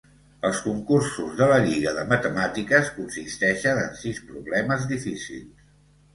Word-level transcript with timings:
Els 0.47 0.59
concursos 0.67 1.35
de 1.41 1.49
la 1.51 1.59
Lliga 1.65 1.93
de 1.97 2.05
Matemàtiques 2.13 2.91
consisteixen 2.97 3.83
en 3.83 3.93
sis 4.01 4.25
problemes 4.33 4.91
difícils. 4.95 5.71